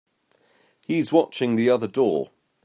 He's 0.87 1.13
watching 1.13 1.55
the 1.57 1.69
other 1.69 1.85
door. 1.87 2.31